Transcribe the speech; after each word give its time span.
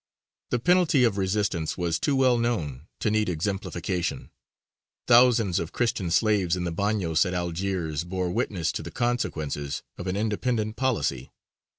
The 0.49 0.57
penalty 0.57 1.03
of 1.03 1.19
resistance 1.19 1.77
was 1.77 1.99
too 1.99 2.15
well 2.15 2.39
known 2.39 2.87
to 3.01 3.11
need 3.11 3.29
exemplification; 3.29 4.31
thousands 5.05 5.59
of 5.59 5.73
Christian 5.73 6.09
slaves 6.09 6.55
in 6.55 6.63
the 6.63 6.71
bagnios 6.71 7.23
at 7.23 7.35
Algiers 7.35 8.03
bore 8.03 8.31
witness 8.31 8.71
to 8.71 8.81
the 8.81 8.89
consequences 8.89 9.83
of 9.99 10.07
an 10.07 10.15
independent 10.15 10.75
policy. 10.75 11.29